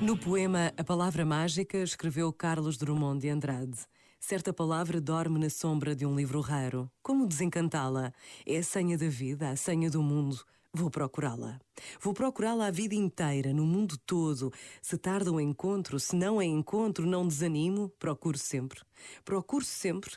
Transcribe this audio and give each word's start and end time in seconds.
No 0.00 0.18
poema 0.18 0.72
A 0.76 0.82
Palavra 0.84 1.24
Mágica, 1.24 1.78
escreveu 1.78 2.32
Carlos 2.32 2.76
Drummond 2.76 3.20
de 3.20 3.28
Andrade. 3.28 3.78
Certa 4.18 4.52
palavra 4.52 5.00
dorme 5.00 5.38
na 5.38 5.48
sombra 5.48 5.96
de 5.96 6.04
um 6.04 6.14
livro 6.14 6.40
raro. 6.40 6.90
Como 7.02 7.26
desencantá-la? 7.26 8.12
É 8.44 8.58
a 8.58 8.62
senha 8.62 8.98
da 8.98 9.08
vida, 9.08 9.50
a 9.50 9.56
senha 9.56 9.90
do 9.90 10.02
mundo. 10.02 10.44
Vou 10.74 10.90
procurá-la. 10.90 11.60
Vou 12.00 12.14
procurá-la 12.14 12.66
a 12.66 12.70
vida 12.70 12.94
inteira, 12.94 13.52
no 13.52 13.66
mundo 13.66 13.96
todo. 14.06 14.52
Se 14.80 14.96
tarda 14.96 15.30
o 15.30 15.40
encontro, 15.40 16.00
se 16.00 16.16
não 16.16 16.40
é 16.40 16.44
encontro, 16.44 17.06
não 17.06 17.26
desanimo, 17.26 17.88
procuro 17.98 18.38
sempre. 18.38 18.80
Procuro 19.24 19.64
sempre 19.64 20.12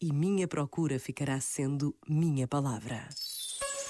e 0.00 0.12
minha 0.12 0.46
procura 0.46 0.98
ficará 0.98 1.40
sendo 1.40 1.96
minha 2.08 2.46
palavra. 2.46 3.08